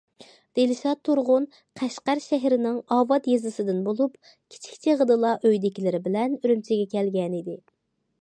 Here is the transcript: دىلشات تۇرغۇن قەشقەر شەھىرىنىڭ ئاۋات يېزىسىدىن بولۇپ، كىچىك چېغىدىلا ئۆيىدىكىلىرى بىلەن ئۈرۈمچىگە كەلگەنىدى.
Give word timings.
دىلشات 0.59 1.01
تۇرغۇن 1.07 1.43
قەشقەر 1.81 2.21
شەھىرىنىڭ 2.23 2.79
ئاۋات 2.95 3.29
يېزىسىدىن 3.33 3.83
بولۇپ، 3.89 4.15
كىچىك 4.55 4.81
چېغىدىلا 4.87 5.35
ئۆيىدىكىلىرى 5.43 6.01
بىلەن 6.09 6.39
ئۈرۈمچىگە 6.41 6.89
كەلگەنىدى. 6.97 7.59